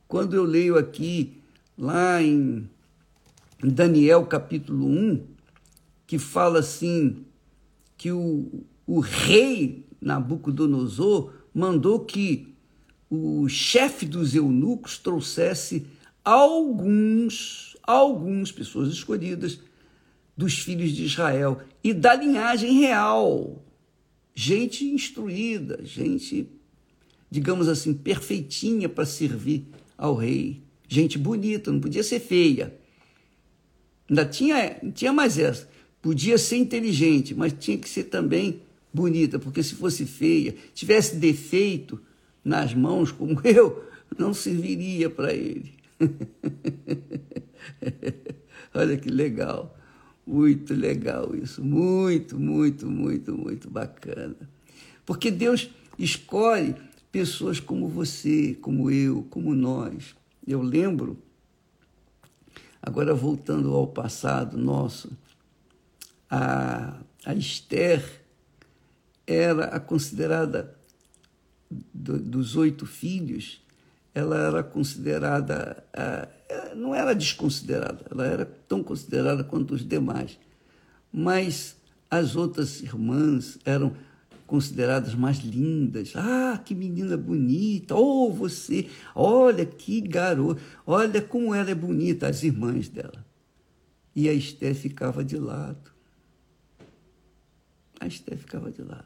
quando 0.07 0.35
eu 0.35 0.43
leio 0.43 0.77
aqui, 0.77 1.33
lá 1.77 2.21
em 2.23 2.67
Daniel 3.61 4.25
capítulo 4.25 4.87
1, 4.87 5.25
que 6.05 6.19
fala 6.19 6.59
assim, 6.59 7.25
que 7.97 8.11
o, 8.11 8.63
o 8.85 8.99
rei 8.99 9.85
Nabucodonosor 9.99 11.33
mandou 11.53 12.01
que 12.01 12.55
o 13.09 13.47
chefe 13.47 14.05
dos 14.05 14.35
eunucos 14.35 14.97
trouxesse 14.97 15.87
alguns, 16.23 17.75
alguns 17.83 18.51
pessoas 18.51 18.89
escolhidas 18.89 19.59
dos 20.35 20.59
filhos 20.59 20.91
de 20.91 21.05
Israel 21.05 21.59
e 21.83 21.93
da 21.93 22.13
linhagem 22.13 22.79
real 22.79 23.63
gente 24.39 24.85
instruída, 24.85 25.79
gente, 25.83 26.47
digamos 27.29 27.67
assim, 27.67 27.91
perfeitinha 27.91 28.87
para 28.87 29.03
servir 29.03 29.65
ao 29.97 30.13
rei, 30.13 30.61
gente 30.87 31.17
bonita, 31.17 31.71
não 31.71 31.79
podia 31.79 32.03
ser 32.03 32.19
feia. 32.19 32.77
Ainda 34.09 34.25
tinha, 34.25 34.75
tinha 34.93 35.11
mais 35.11 35.37
essa. 35.37 35.67
Podia 36.01 36.37
ser 36.37 36.57
inteligente, 36.57 37.35
mas 37.35 37.53
tinha 37.53 37.77
que 37.77 37.89
ser 37.89 38.05
também 38.05 38.61
bonita, 38.93 39.37
porque 39.37 39.61
se 39.61 39.75
fosse 39.75 40.05
feia, 40.05 40.55
tivesse 40.73 41.17
defeito 41.17 41.99
nas 42.43 42.73
mãos 42.73 43.11
como 43.11 43.39
eu, 43.43 43.83
não 44.17 44.33
serviria 44.33 45.09
para 45.09 45.33
ele. 45.33 45.73
Olha 48.73 48.97
que 48.97 49.09
legal. 49.09 49.75
Muito 50.25 50.73
legal 50.73 51.33
isso, 51.35 51.63
muito, 51.63 52.37
muito, 52.37 52.85
muito, 52.85 53.37
muito 53.37 53.69
bacana. 53.69 54.35
Porque 55.05 55.31
Deus 55.31 55.69
escolhe 55.97 56.75
pessoas 57.09 57.61
como 57.61 57.87
você, 57.87 58.57
como 58.61 58.91
eu, 58.91 59.25
como 59.29 59.55
nós. 59.55 60.13
Eu 60.45 60.61
lembro, 60.61 61.17
agora 62.87 63.13
voltando 63.13 63.73
ao 63.75 63.85
passado 63.85 64.57
nosso, 64.57 65.11
a, 66.29 66.97
a 67.25 67.33
Esther 67.33 68.01
era 69.27 69.65
a 69.65 69.79
considerada 69.79 70.73
do, 71.93 72.17
dos 72.17 72.55
oito 72.55 72.85
filhos, 72.85 73.61
ela 74.15 74.37
era 74.37 74.63
considerada, 74.63 75.83
não 76.77 76.95
era 76.95 77.13
desconsiderada, 77.13 78.05
ela 78.09 78.25
era 78.25 78.45
tão 78.45 78.81
considerada 78.81 79.43
quanto 79.43 79.73
os 79.73 79.85
demais. 79.85 80.39
Mas 81.11 81.75
as 82.09 82.37
outras 82.37 82.79
irmãs 82.79 83.59
eram 83.65 83.97
consideradas 84.47 85.13
mais 85.13 85.37
lindas. 85.37 86.13
Ah, 86.15 86.59
que 86.63 86.73
menina 86.73 87.15
bonita! 87.15 87.95
Oh, 87.95 88.33
você! 88.33 88.89
Olha 89.13 89.65
que 89.65 90.01
garoto! 90.01 90.59
Olha 90.85 91.21
como 91.21 91.53
ela 91.53 91.69
é 91.69 91.75
bonita, 91.75 92.27
as 92.27 92.41
irmãs 92.41 92.89
dela. 92.89 93.23
E 94.15 94.27
a 94.27 94.33
Esté 94.33 94.73
ficava 94.73 95.23
de 95.23 95.37
lado. 95.37 95.91
A 97.99 98.07
Esté 98.07 98.35
ficava 98.35 98.71
de 98.71 98.81
lado. 98.81 99.05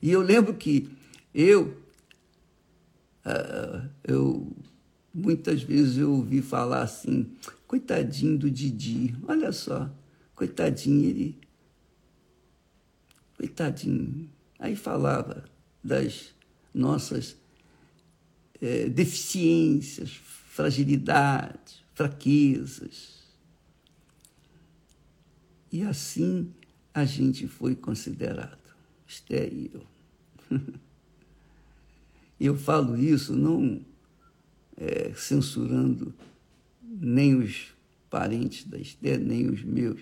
E 0.00 0.10
eu 0.10 0.22
lembro 0.22 0.54
que 0.54 0.88
eu 1.34 1.76
uh, 3.26 3.86
eu 4.02 4.56
Muitas 5.18 5.62
vezes 5.62 5.96
eu 5.96 6.12
ouvi 6.12 6.42
falar 6.42 6.82
assim, 6.82 7.32
coitadinho 7.66 8.36
do 8.36 8.50
Didi, 8.50 9.16
olha 9.26 9.50
só, 9.50 9.90
coitadinho 10.34 11.08
ele. 11.08 11.38
Coitadinho. 13.34 14.28
Aí 14.66 14.74
falava 14.74 15.44
das 15.82 16.34
nossas 16.74 17.36
é, 18.60 18.88
deficiências, 18.88 20.10
fragilidades, 20.10 21.84
fraquezas. 21.94 23.28
E 25.70 25.84
assim 25.84 26.52
a 26.92 27.04
gente 27.04 27.46
foi 27.46 27.76
considerado, 27.76 28.74
Esté 29.06 29.46
e 29.46 29.70
eu. 29.72 29.86
eu 32.40 32.56
falo 32.56 32.96
isso 32.98 33.36
não 33.36 33.80
é, 34.76 35.12
censurando 35.14 36.12
nem 36.82 37.36
os 37.36 37.68
parentes 38.10 38.64
da 38.64 38.78
Esther, 38.78 39.20
nem 39.20 39.48
os 39.48 39.62
meus. 39.62 40.00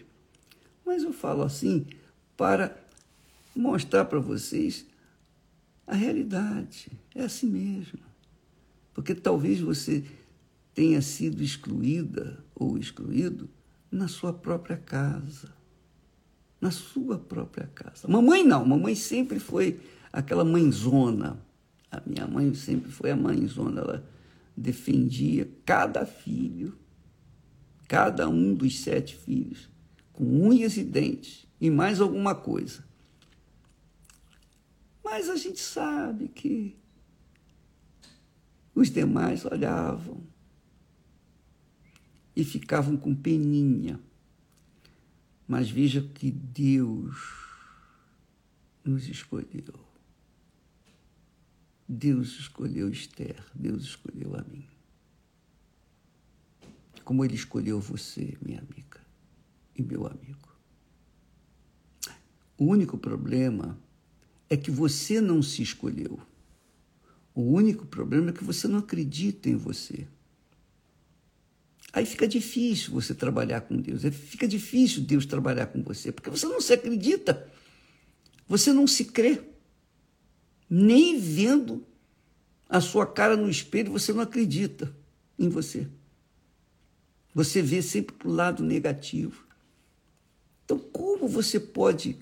Mas 0.87 1.02
eu 1.02 1.12
falo 1.12 1.42
assim 1.42 1.85
para 2.35 2.83
mostrar 3.54 4.04
para 4.06 4.18
vocês 4.18 4.87
a 5.87 5.94
realidade. 5.94 6.90
É 7.14 7.23
assim 7.23 7.46
mesmo. 7.46 8.00
Porque 8.92 9.14
talvez 9.14 9.61
você 9.61 10.04
tenha 10.75 11.00
sido 11.00 11.42
excluída 11.42 12.44
ou 12.54 12.78
excluído 12.78 13.49
na 13.90 14.08
sua 14.08 14.32
própria 14.32 14.76
casa. 14.76 15.52
Na 16.61 16.70
sua 16.70 17.18
própria 17.18 17.66
casa. 17.66 18.08
Mamãe 18.08 18.42
não, 18.44 18.64
mamãe 18.64 18.94
sempre 18.94 19.38
foi 19.38 19.80
aquela 20.12 20.44
mãezona. 20.44 21.40
A 21.90 22.02
minha 22.04 22.26
mãe 22.26 22.52
sempre 22.54 22.90
foi 22.90 23.11
a 23.11 23.16
mãezona. 23.16 23.80
Ela 23.80 24.08
defendia 24.56 25.49
cada 25.64 26.06
filho, 26.06 26.76
cada 27.87 28.28
um 28.28 28.54
dos 28.54 28.80
sete 28.80 29.16
filhos, 29.16 29.68
com 30.12 30.25
unhas 30.25 30.76
e 30.76 30.84
dentes 30.84 31.46
e 31.61 31.70
mais 31.70 32.00
alguma 32.00 32.34
coisa. 32.34 32.84
Mas 35.14 35.30
a 35.30 35.37
gente 35.37 35.61
sabe 35.61 36.26
que 36.26 36.76
os 38.75 38.90
demais 38.90 39.44
olhavam 39.44 40.26
e 42.35 42.42
ficavam 42.42 42.97
com 42.97 43.14
peninha. 43.14 44.00
Mas 45.47 45.71
veja 45.71 46.02
que 46.02 46.33
Deus 46.33 47.14
nos 48.83 49.06
escolheu. 49.06 49.78
Deus 51.88 52.30
escolheu 52.30 52.88
Esther, 52.88 53.40
Deus 53.54 53.85
escolheu 53.85 54.35
a 54.35 54.42
mim. 54.42 54.66
Como 57.04 57.25
Ele 57.25 57.37
escolheu 57.37 57.78
você, 57.78 58.37
minha 58.42 58.59
amiga 58.59 59.00
e 59.76 59.83
meu 59.85 60.09
amigo. 60.09 60.59
O 62.59 62.64
único 62.64 62.99
problema 62.99 63.78
é 64.48 64.56
que 64.56 64.70
você 64.70 65.20
não 65.20 65.42
se 65.42 65.62
escolheu. 65.62 66.20
O 67.34 67.42
único 67.42 67.86
problema 67.86 68.30
é 68.30 68.32
que 68.32 68.44
você 68.44 68.68
não 68.68 68.78
acredita 68.78 69.48
em 69.48 69.56
você. 69.56 70.06
Aí 71.92 72.04
fica 72.04 72.26
difícil 72.26 72.92
você 72.92 73.14
trabalhar 73.14 73.60
com 73.62 73.76
Deus, 73.76 74.02
fica 74.02 74.48
difícil 74.48 75.02
Deus 75.02 75.26
trabalhar 75.26 75.66
com 75.66 75.82
você, 75.82 76.10
porque 76.10 76.30
você 76.30 76.46
não 76.46 76.60
se 76.60 76.72
acredita, 76.72 77.48
você 78.48 78.72
não 78.72 78.86
se 78.86 79.04
crê 79.04 79.40
nem 80.68 81.18
vendo 81.18 81.86
a 82.68 82.80
sua 82.80 83.06
cara 83.06 83.36
no 83.36 83.48
espelho, 83.48 83.92
você 83.92 84.12
não 84.12 84.22
acredita 84.22 84.94
em 85.38 85.48
você. 85.48 85.86
Você 87.34 87.62
vê 87.62 87.82
sempre 87.82 88.14
para 88.14 88.28
o 88.28 88.32
lado 88.32 88.62
negativo. 88.62 89.44
Então, 90.64 90.78
como 90.78 91.28
você 91.28 91.60
pode 91.60 92.16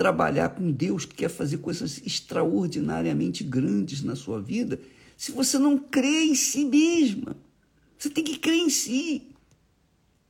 trabalhar 0.00 0.48
com 0.48 0.72
Deus 0.72 1.04
que 1.04 1.14
quer 1.14 1.28
fazer 1.28 1.58
coisas 1.58 2.00
extraordinariamente 2.06 3.44
grandes 3.44 4.02
na 4.02 4.16
sua 4.16 4.40
vida 4.40 4.80
se 5.14 5.30
você 5.30 5.58
não 5.58 5.76
crê 5.76 6.22
em 6.24 6.34
si 6.34 6.64
mesma? 6.64 7.36
Você 7.98 8.08
tem 8.08 8.24
que 8.24 8.38
crer 8.38 8.60
em 8.60 8.70
si. 8.70 9.30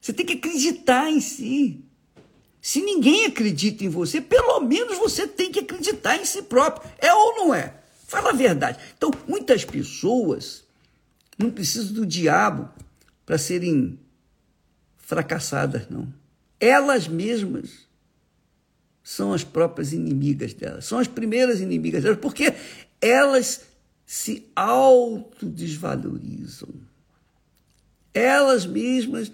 Você 0.00 0.12
tem 0.12 0.26
que 0.26 0.32
acreditar 0.32 1.08
em 1.08 1.20
si. 1.20 1.84
Se 2.60 2.82
ninguém 2.82 3.26
acredita 3.26 3.84
em 3.84 3.88
você, 3.88 4.20
pelo 4.20 4.58
menos 4.58 4.98
você 4.98 5.24
tem 5.24 5.52
que 5.52 5.60
acreditar 5.60 6.16
em 6.16 6.24
si 6.24 6.42
próprio. 6.42 6.90
É 6.98 7.14
ou 7.14 7.36
não 7.36 7.54
é? 7.54 7.72
Fala 8.08 8.30
a 8.30 8.34
verdade. 8.34 8.76
Então, 8.98 9.12
muitas 9.28 9.64
pessoas 9.64 10.64
não 11.38 11.48
precisam 11.48 11.92
do 11.92 12.04
diabo 12.04 12.68
para 13.24 13.38
serem 13.38 14.00
fracassadas, 14.98 15.88
não. 15.88 16.12
Elas 16.58 17.06
mesmas 17.06 17.88
são 19.02 19.32
as 19.32 19.42
próprias 19.42 19.92
inimigas 19.92 20.54
delas, 20.54 20.84
são 20.84 20.98
as 20.98 21.08
primeiras 21.08 21.60
inimigas 21.60 22.02
delas, 22.02 22.18
porque 22.18 22.52
elas 23.00 23.62
se 24.04 24.46
autodesvalorizam. 24.56 26.68
Elas 28.12 28.66
mesmas 28.66 29.30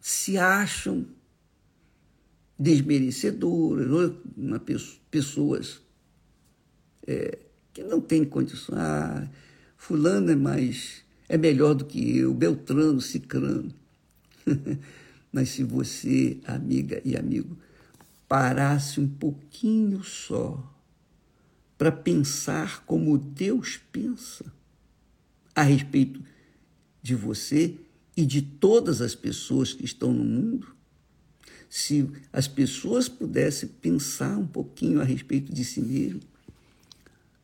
se 0.00 0.36
acham 0.36 1.06
desmerecedoras, 2.58 4.12
pessoas 5.10 5.80
é, 7.06 7.38
que 7.72 7.84
não 7.84 8.00
têm 8.00 8.24
condições. 8.24 8.76
Ah, 8.76 9.28
fulano 9.76 10.32
é 10.32 10.36
mais 10.36 11.04
é 11.28 11.36
melhor 11.36 11.74
do 11.74 11.84
que 11.84 12.18
eu, 12.18 12.32
Beltrano, 12.32 13.00
Cicrano. 13.00 13.72
Mas 15.30 15.50
se 15.50 15.62
você, 15.62 16.38
amiga 16.46 17.02
e 17.04 17.16
amigo, 17.16 17.56
parasse 18.28 19.00
um 19.00 19.08
pouquinho 19.08 20.04
só 20.04 20.62
para 21.78 21.90
pensar 21.90 22.84
como 22.84 23.16
Deus 23.16 23.80
pensa 23.90 24.52
a 25.54 25.62
respeito 25.62 26.22
de 27.02 27.14
você 27.14 27.76
e 28.16 28.26
de 28.26 28.42
todas 28.42 29.00
as 29.00 29.14
pessoas 29.14 29.72
que 29.72 29.84
estão 29.84 30.12
no 30.12 30.24
mundo, 30.24 30.76
se 31.70 32.10
as 32.32 32.48
pessoas 32.48 33.08
pudessem 33.08 33.68
pensar 33.68 34.36
um 34.36 34.46
pouquinho 34.46 35.00
a 35.00 35.04
respeito 35.04 35.52
de 35.52 35.64
si 35.64 35.80
mesmo, 35.80 36.20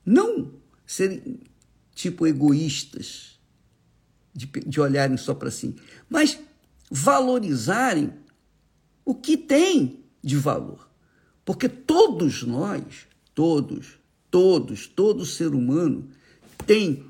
não 0.05 0.53
serem 0.87 1.41
tipo 1.95 2.27
egoístas, 2.27 3.39
de, 4.35 4.47
de 4.47 4.81
olharem 4.81 5.17
só 5.17 5.33
para 5.33 5.51
si, 5.51 5.77
mas 6.11 6.39
valorizarem 6.91 8.13
o 9.05 9.15
que 9.15 9.37
tem 9.37 10.04
de 10.25 10.37
valor. 10.37 10.89
Porque 11.45 11.69
todos 11.69 12.43
nós, 12.43 13.07
todos, 13.35 13.99
todos, 14.31 14.87
todo 14.87 15.27
ser 15.27 15.55
humano 15.55 16.09
tem 16.67 17.05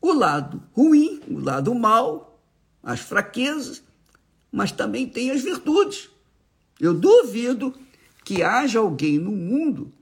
o 0.00 0.12
lado 0.12 0.62
ruim, 0.72 1.20
o 1.28 1.38
lado 1.38 1.74
mal, 1.74 2.40
as 2.82 3.00
fraquezas, 3.00 3.82
mas 4.52 4.70
também 4.70 5.08
tem 5.08 5.32
as 5.32 5.42
virtudes. 5.42 6.08
Eu 6.78 6.94
duvido 6.94 7.74
que 8.24 8.42
haja 8.42 8.78
alguém 8.78 9.18
no 9.18 9.32
mundo 9.32 9.92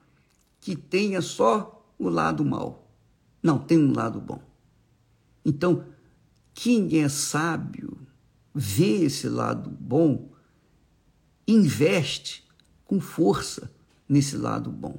que 0.60 0.76
tenha 0.76 1.22
só 1.22 1.82
o 1.98 2.08
lado 2.08 2.44
mal. 2.44 2.86
Não, 3.42 3.58
tem 3.58 3.78
um 3.78 3.94
lado 3.94 4.20
bom. 4.20 4.42
Então, 5.44 5.86
quem 6.52 7.00
é 7.00 7.08
sábio 7.08 7.98
vê 8.54 9.04
esse 9.04 9.28
lado 9.28 9.70
bom, 9.70 10.30
investe 11.46 12.47
com 12.88 12.98
força 12.98 13.72
nesse 14.08 14.36
lado 14.36 14.72
bom. 14.72 14.98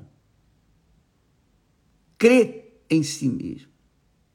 Crê 2.18 2.76
em 2.90 3.04
si 3.04 3.28
mesmo. 3.28 3.68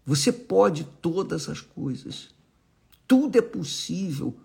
Você 0.04 0.30
pode 0.30 0.84
todas 1.00 1.48
as 1.48 1.62
coisas. 1.62 2.34
Tudo 3.08 3.38
é 3.38 3.42
possível 3.42 4.38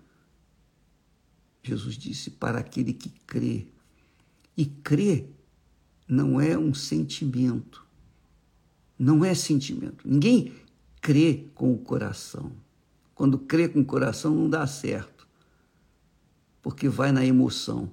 Jesus 1.70 1.98
disse, 1.98 2.32
para 2.32 2.60
aquele 2.60 2.94
que 2.94 3.10
crê. 3.10 3.68
E 4.56 4.66
crer 4.66 5.30
não 6.08 6.40
é 6.40 6.58
um 6.58 6.74
sentimento. 6.74 7.86
Não 8.98 9.24
é 9.24 9.34
sentimento. 9.34 10.08
Ninguém 10.08 10.54
crê 11.02 11.48
com 11.54 11.74
o 11.74 11.78
coração. 11.78 12.52
Quando 13.14 13.38
crê 13.38 13.68
com 13.68 13.82
o 13.82 13.86
coração 13.86 14.34
não 14.34 14.50
dá 14.50 14.66
certo, 14.66 15.28
porque 16.62 16.88
vai 16.88 17.12
na 17.12 17.26
emoção. 17.26 17.92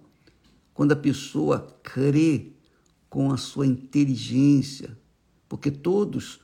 Quando 0.77 0.93
a 0.93 0.97
pessoa 0.97 1.75
crê 1.83 2.53
com 3.09 3.33
a 3.33 3.39
sua 3.39 3.67
inteligência, 3.67 4.95
porque 5.49 5.71
todos 5.71 6.39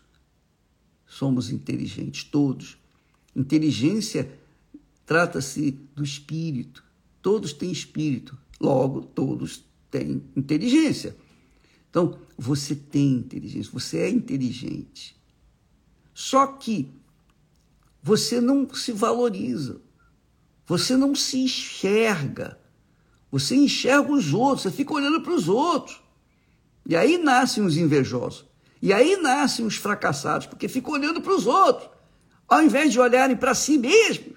somos 1.07 1.51
inteligentes, 1.51 2.25
todos. 2.25 2.79
Inteligência 3.37 4.41
trata-se 5.05 5.73
do 5.95 6.03
espírito. 6.03 6.83
Todos 7.21 7.53
têm 7.53 7.71
espírito, 7.71 8.39
logo, 8.59 9.03
todos 9.03 9.67
têm 9.91 10.25
inteligência. 10.35 11.15
Então, 11.91 12.19
você 12.35 12.75
tem 12.75 13.17
inteligência, 13.17 13.71
você 13.71 13.99
é 13.99 14.09
inteligente. 14.09 15.15
Só 16.15 16.47
que 16.47 16.89
você 18.03 18.41
não 18.41 18.67
se 18.73 18.93
valoriza, 18.93 19.79
você 20.67 20.97
não 20.97 21.15
se 21.15 21.41
enxerga, 21.41 22.62
você 23.33 23.57
enxerga 23.57 24.13
os 24.13 24.35
outros, 24.35 24.63
você 24.63 24.71
fica 24.71 24.93
olhando 24.93 25.23
para 25.23 25.33
os 25.33 25.49
outros. 25.49 26.03
E 26.87 26.95
aí 26.95 27.17
nascem 27.17 27.65
os 27.65 27.79
invejosos. 27.79 28.45
E 28.83 28.93
aí 28.93 29.17
nascem 29.17 29.65
os 29.65 29.77
fracassados, 29.77 30.47
porque 30.47 30.69
ficam 30.69 30.93
olhando 30.93 31.23
para 31.23 31.35
os 31.35 31.47
outros, 31.47 31.89
ao 32.47 32.63
invés 32.63 32.93
de 32.93 33.01
olharem 33.01 33.35
para 33.35 33.55
si 33.55 33.79
mesmos, 33.79 34.37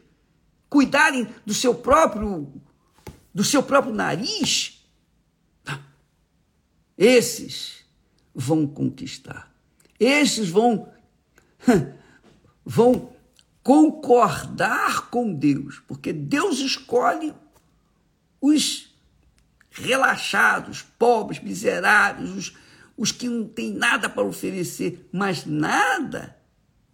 cuidarem 0.70 1.28
do 1.46 1.54
seu 1.54 1.76
próprio 1.76 2.54
do 3.34 3.44
seu 3.44 3.62
próprio 3.62 3.94
nariz. 3.94 4.88
Esses 6.98 7.84
vão 8.34 8.66
conquistar. 8.66 9.54
Esses 10.00 10.48
vão 10.48 10.90
vão 12.64 13.14
concordar 13.62 15.10
com 15.10 15.34
Deus, 15.34 15.82
porque 15.86 16.14
Deus 16.14 16.60
escolhe 16.60 17.34
os 18.46 18.94
relaxados, 19.72 20.82
pobres, 20.98 21.42
miseráveis, 21.42 22.30
os, 22.30 22.54
os 22.96 23.12
que 23.12 23.28
não 23.28 23.48
têm 23.48 23.74
nada 23.74 24.08
para 24.08 24.24
oferecer, 24.24 25.10
mas 25.12 25.46
nada, 25.46 26.38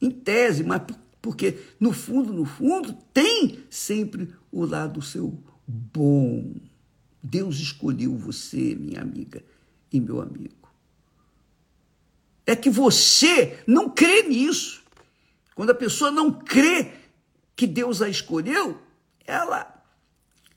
em 0.01 0.09
tese, 0.09 0.63
mas 0.63 0.81
porque 1.21 1.59
no 1.79 1.91
fundo, 1.91 2.33
no 2.33 2.45
fundo, 2.45 2.93
tem 3.13 3.63
sempre 3.69 4.33
o 4.51 4.65
lado 4.65 5.01
seu 5.01 5.37
bom. 5.67 6.55
Deus 7.21 7.57
escolheu 7.57 8.17
você, 8.17 8.75
minha 8.75 9.01
amiga 9.01 9.43
e 9.91 9.99
meu 9.99 10.19
amigo. 10.19 10.69
É 12.47 12.55
que 12.55 12.69
você 12.69 13.61
não 13.67 13.89
crê 13.89 14.23
nisso. 14.23 14.81
Quando 15.53 15.69
a 15.69 15.75
pessoa 15.75 16.09
não 16.09 16.31
crê 16.31 16.93
que 17.55 17.67
Deus 17.67 18.01
a 18.01 18.09
escolheu, 18.09 18.81
ela 19.23 19.80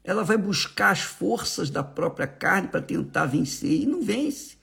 ela 0.05 0.23
vai 0.23 0.37
buscar 0.37 0.91
as 0.91 1.01
forças 1.01 1.71
da 1.71 1.83
própria 1.83 2.27
carne 2.27 2.69
para 2.69 2.83
tentar 2.83 3.25
vencer 3.25 3.83
e 3.83 3.87
não 3.87 4.03
vence. 4.03 4.57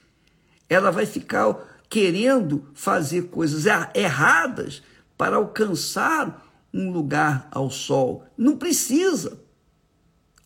Ela 0.69 0.91
vai 0.91 1.07
ficar 1.07 1.81
querendo 1.89 2.69
fazer 2.75 3.23
coisas 3.23 3.65
erradas 3.95 4.83
para 5.17 5.35
alcançar 5.37 6.47
um 6.71 6.91
lugar 6.91 7.49
ao 7.51 7.71
sol. 7.71 8.25
Não 8.37 8.55
precisa. 8.55 9.41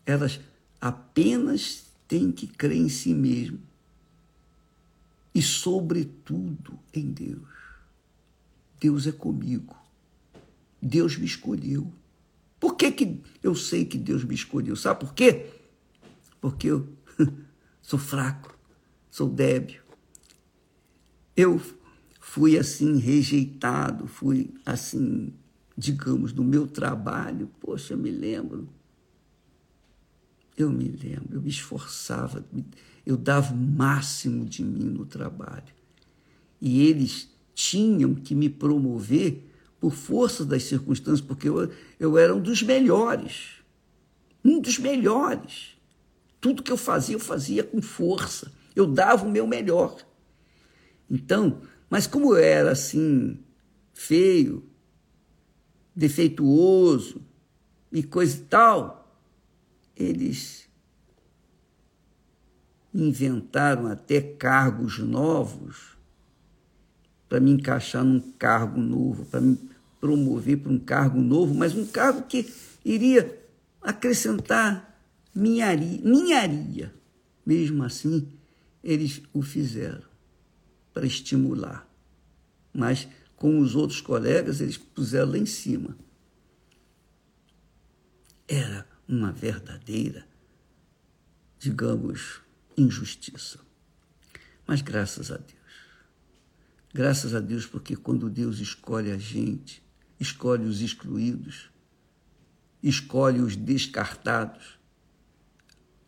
Elas 0.05 0.39
apenas 0.79 1.85
têm 2.07 2.31
que 2.31 2.47
crer 2.47 2.77
em 2.77 2.89
si 2.89 3.13
mesmo 3.13 3.59
e, 5.35 5.41
sobretudo, 5.41 6.79
em 6.93 7.11
Deus. 7.11 7.49
Deus 8.79 9.05
é 9.05 9.11
comigo. 9.11 9.75
Deus 10.81 11.17
me 11.17 11.25
escolheu. 11.25 11.91
Por 12.59 12.75
que, 12.75 12.91
que 12.91 13.21
eu 13.43 13.55
sei 13.55 13.85
que 13.85 13.97
Deus 13.97 14.23
me 14.23 14.33
escolheu? 14.33 14.75
Sabe 14.75 15.01
por 15.01 15.13
quê? 15.13 15.47
Porque 16.39 16.67
eu 16.67 16.87
sou 17.81 17.99
fraco, 17.99 18.57
sou 19.09 19.29
débil. 19.29 19.81
Eu 21.35 21.61
fui 22.19 22.57
assim 22.57 22.97
rejeitado, 22.97 24.07
fui 24.07 24.53
assim, 24.65 25.33
digamos, 25.77 26.33
no 26.33 26.43
meu 26.43 26.67
trabalho. 26.67 27.49
Poxa, 27.59 27.93
eu 27.93 27.97
me 27.97 28.09
lembro. 28.09 28.69
Eu 30.57 30.71
me 30.71 30.87
lembro, 30.87 31.35
eu 31.35 31.41
me 31.41 31.49
esforçava, 31.49 32.45
eu 33.05 33.17
dava 33.17 33.53
o 33.53 33.57
máximo 33.57 34.45
de 34.45 34.63
mim 34.63 34.85
no 34.85 35.05
trabalho. 35.05 35.73
E 36.61 36.81
eles 36.81 37.29
tinham 37.53 38.15
que 38.15 38.33
me 38.33 38.49
promover 38.49 39.51
por 39.85 39.93
força 39.93 40.43
das 40.43 40.63
circunstâncias, 40.63 41.21
porque 41.21 41.47
eu, 41.47 41.71
eu 41.99 42.17
era 42.17 42.33
um 42.33 42.41
dos 42.41 42.63
melhores. 42.63 43.61
Um 44.43 44.59
dos 44.59 44.79
melhores. 44.79 45.77
Tudo 46.41 46.63
que 46.63 46.71
eu 46.71 46.77
fazia, 46.77 47.15
eu 47.15 47.19
fazia 47.19 47.63
com 47.63 47.79
força. 47.83 48.51
Eu 48.75 48.87
dava 48.87 49.27
o 49.27 49.29
meu 49.29 49.45
melhor. 49.45 50.03
Então, 51.07 51.61
mas 51.87 52.07
como 52.07 52.33
eu 52.33 52.37
era 52.43 52.71
assim, 52.71 53.37
feio, 53.93 54.67
defeituoso 55.95 57.21
e 57.91 58.01
coisa 58.01 58.37
e 58.37 58.41
tal, 58.41 59.23
eles 59.95 60.67
inventaram 62.91 63.85
até 63.85 64.19
cargos 64.19 64.97
novos 64.97 65.95
para 67.29 67.39
me 67.39 67.51
encaixar 67.51 68.03
num 68.03 68.19
cargo 68.19 68.79
novo, 68.79 69.25
para 69.25 69.41
me 69.41 69.74
promover 70.05 70.57
para 70.57 70.71
um 70.71 70.77
cargo 70.77 71.19
novo, 71.19 71.55
mas 71.55 71.73
um 71.73 71.83
cargo 71.83 72.27
que 72.27 72.53
iria 72.85 73.43
acrescentar 73.81 75.01
minharia, 75.33 75.99
minharia. 76.03 76.93
Mesmo 77.43 77.83
assim, 77.83 78.31
eles 78.83 79.23
o 79.33 79.41
fizeram 79.41 80.03
para 80.93 81.07
estimular. 81.07 81.89
Mas 82.71 83.07
com 83.35 83.59
os 83.59 83.75
outros 83.75 83.99
colegas, 83.99 84.61
eles 84.61 84.77
puseram 84.77 85.31
lá 85.31 85.39
em 85.39 85.45
cima. 85.47 85.97
Era 88.47 88.87
uma 89.07 89.31
verdadeira, 89.31 90.23
digamos, 91.57 92.41
injustiça. 92.77 93.57
Mas 94.67 94.83
graças 94.83 95.31
a 95.31 95.37
Deus. 95.37 95.55
Graças 96.93 97.33
a 97.33 97.39
Deus, 97.39 97.65
porque 97.65 97.95
quando 97.95 98.29
Deus 98.29 98.59
escolhe 98.59 99.11
a 99.11 99.17
gente, 99.17 99.83
escolhe 100.19 100.65
os 100.65 100.81
excluídos, 100.81 101.69
escolhe 102.81 103.41
os 103.41 103.55
descartados. 103.55 104.79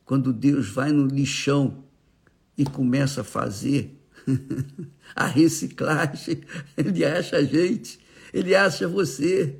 Quando 0.05 0.31
Deus 0.31 0.69
vai 0.69 0.91
no 0.91 1.05
lixão 1.05 1.83
e 2.57 2.63
começa 2.63 3.21
a 3.21 3.23
fazer 3.23 3.99
a 5.15 5.25
reciclagem, 5.25 6.41
ele 6.75 7.03
acha 7.03 7.37
a 7.37 7.43
gente, 7.43 7.99
ele 8.33 8.55
acha 8.55 8.87
você 8.87 9.59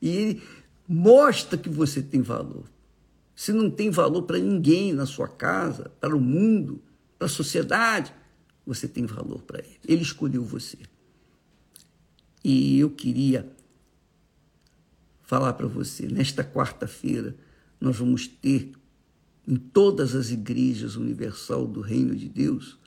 e 0.00 0.08
ele 0.08 0.42
mostra 0.86 1.58
que 1.58 1.68
você 1.68 2.00
tem 2.00 2.22
valor. 2.22 2.64
Se 3.34 3.52
não 3.52 3.70
tem 3.70 3.90
valor 3.90 4.22
para 4.22 4.38
ninguém 4.38 4.92
na 4.92 5.06
sua 5.06 5.28
casa, 5.28 5.90
para 6.00 6.16
o 6.16 6.20
mundo, 6.20 6.82
para 7.18 7.26
a 7.26 7.30
sociedade, 7.30 8.12
você 8.66 8.88
tem 8.88 9.06
valor 9.06 9.42
para 9.42 9.60
ele. 9.60 9.78
Ele 9.86 10.02
escolheu 10.02 10.44
você. 10.44 10.78
E 12.42 12.78
eu 12.78 12.90
queria 12.90 13.50
falar 15.28 15.52
para 15.52 15.66
você, 15.66 16.08
nesta 16.08 16.42
quarta-feira, 16.42 17.36
nós 17.78 17.98
vamos 17.98 18.26
ter 18.26 18.72
em 19.46 19.56
todas 19.56 20.14
as 20.14 20.30
igrejas 20.30 20.96
universal 20.96 21.66
do 21.66 21.82
Reino 21.82 22.16
de 22.16 22.30
Deus 22.30 22.78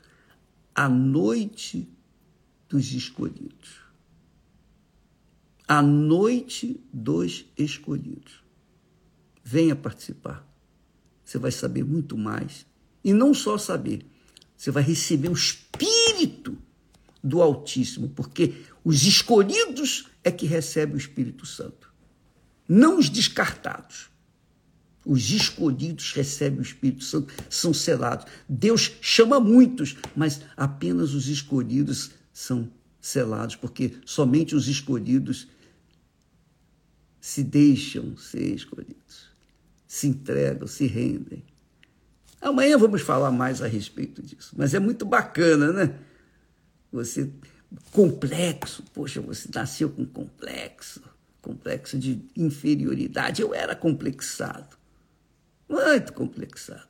a 0.74 0.90
noite 0.90 1.88
dos 2.68 2.94
escolhidos. 2.94 3.82
A 5.68 5.84
noite 5.84 6.84
dos 6.92 7.46
escolhidos. 7.56 8.44
Venha 9.44 9.76
participar. 9.76 10.44
Você 11.24 11.38
vai 11.38 11.52
saber 11.52 11.86
muito 11.86 12.18
mais. 12.18 12.66
E 13.04 13.14
não 13.14 13.36
só 13.36 13.56
saber, 13.56 14.04
você 14.58 14.72
vai 14.72 14.82
receber 14.82 15.30
o 15.30 15.34
Espírito 15.34 16.58
do 17.24 17.40
Altíssimo, 17.40 18.10
porque 18.10 18.64
os 18.84 19.04
escolhidos 19.04 20.10
é 20.24 20.32
que 20.32 20.48
recebem 20.48 20.96
o 20.96 20.98
Espírito 20.98 21.46
Santo 21.46 21.91
não 22.72 22.98
os 22.98 23.10
descartados. 23.10 24.10
Os 25.06 25.30
escolhidos 25.30 26.14
recebem 26.14 26.60
o 26.60 26.62
Espírito 26.62 27.04
Santo, 27.04 27.34
são 27.50 27.74
selados. 27.74 28.26
Deus 28.48 28.94
chama 29.02 29.42
muitos, 29.42 29.98
mas 30.16 30.42
apenas 30.56 31.14
os 31.14 31.28
escolhidos 31.28 32.12
são 32.32 32.72
selados, 33.02 33.58
porque 33.58 33.98
somente 34.06 34.56
os 34.56 34.70
escolhidos 34.70 35.50
se 37.20 37.44
deixam 37.44 38.16
ser 38.16 38.56
escolhidos, 38.56 39.28
se 39.86 40.08
entregam, 40.08 40.66
se 40.66 40.88
rendem. 40.88 41.44
Amanhã 42.40 42.78
vamos 42.78 43.02
falar 43.02 43.32
mais 43.32 43.62
a 43.62 43.68
respeito 43.68 44.22
disso, 44.22 44.54
mas 44.56 44.74
é 44.74 44.80
muito 44.80 45.06
bacana, 45.06 45.74
né? 45.74 46.00
Você 46.90 47.30
complexo, 47.92 48.82
poxa, 48.94 49.20
você 49.20 49.50
nasceu 49.54 49.90
com 49.90 50.06
complexo 50.06 51.02
complexo 51.42 51.98
de 51.98 52.24
inferioridade. 52.36 53.42
Eu 53.42 53.54
era 53.54 53.76
complexado, 53.76 54.78
muito 55.68 56.14
complexado. 56.14 56.88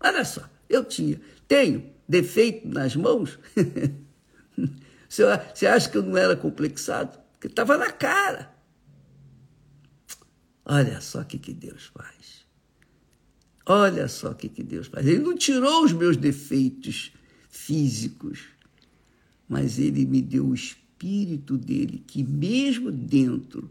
Olha 0.00 0.24
só, 0.24 0.48
eu 0.68 0.84
tinha, 0.84 1.20
tenho 1.46 1.90
defeito 2.08 2.68
nas 2.68 2.94
mãos. 2.94 3.38
Você 5.08 5.66
acha 5.66 5.88
que 5.88 5.96
eu 5.96 6.02
não 6.02 6.16
era 6.16 6.36
complexado? 6.36 7.18
Porque 7.32 7.46
estava 7.46 7.76
na 7.76 7.90
cara. 7.90 8.54
Olha 10.64 11.00
só 11.00 11.20
o 11.22 11.24
que, 11.24 11.38
que 11.38 11.54
Deus 11.54 11.86
faz. 11.86 12.46
Olha 13.64 14.06
só 14.08 14.30
o 14.30 14.34
que, 14.34 14.48
que 14.48 14.62
Deus 14.62 14.86
faz. 14.86 15.06
Ele 15.06 15.18
não 15.18 15.34
tirou 15.34 15.84
os 15.84 15.92
meus 15.92 16.16
defeitos 16.16 17.12
físicos, 17.48 18.40
mas 19.48 19.78
ele 19.78 20.04
me 20.04 20.20
deu 20.20 20.46
o 20.46 20.54
espírito 20.54 20.87
espírito 20.98 21.56
dele, 21.56 22.02
que 22.06 22.24
mesmo 22.24 22.90
dentro 22.90 23.70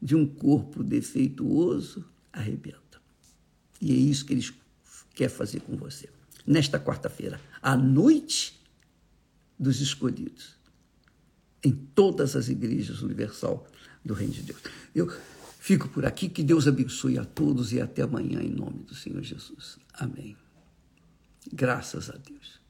de 0.00 0.14
um 0.14 0.26
corpo 0.26 0.82
defeituoso, 0.82 2.04
arrebenta. 2.32 3.00
E 3.80 3.90
é 3.90 3.94
isso 3.94 4.26
que 4.26 4.34
ele 4.34 4.46
quer 5.14 5.30
fazer 5.30 5.60
com 5.60 5.76
você. 5.76 6.08
Nesta 6.46 6.78
quarta-feira, 6.78 7.40
à 7.62 7.76
noite 7.76 8.60
dos 9.58 9.80
escolhidos, 9.80 10.56
em 11.64 11.72
todas 11.72 12.36
as 12.36 12.48
igrejas 12.48 13.00
universal 13.02 13.66
do 14.04 14.12
Reino 14.12 14.34
de 14.34 14.42
Deus. 14.42 14.60
Eu 14.94 15.08
fico 15.58 15.88
por 15.88 16.04
aqui, 16.04 16.28
que 16.28 16.42
Deus 16.42 16.66
abençoe 16.66 17.18
a 17.18 17.24
todos 17.24 17.72
e 17.72 17.80
até 17.80 18.02
amanhã, 18.02 18.42
em 18.42 18.50
nome 18.50 18.82
do 18.82 18.94
Senhor 18.94 19.22
Jesus. 19.22 19.78
Amém. 19.94 20.36
Graças 21.52 22.10
a 22.10 22.16
Deus. 22.16 22.61